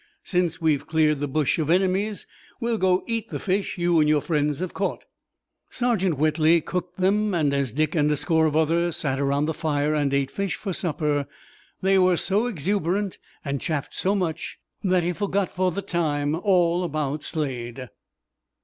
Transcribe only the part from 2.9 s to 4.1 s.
eat the fish you and